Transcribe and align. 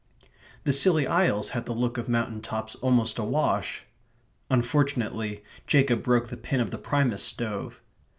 The 0.63 0.73
Scilly 0.73 1.05
Isles 1.05 1.49
had 1.49 1.67
the 1.67 1.75
look 1.75 1.99
of 1.99 2.09
mountain 2.09 2.41
tops 2.41 2.73
almost 2.77 3.19
a 3.19 3.23
wash.... 3.23 3.83
Unfortunately, 4.49 5.43
Jacob 5.67 6.01
broke 6.01 6.29
the 6.29 6.37
pin 6.37 6.59
of 6.59 6.71
the 6.71 6.79
Primus 6.79 7.21
stove. 7.21 7.79